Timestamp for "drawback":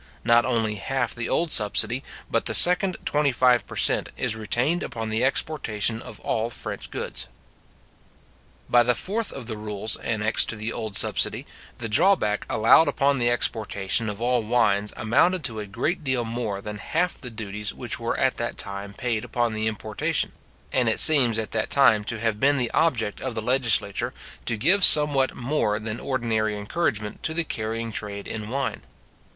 11.87-12.47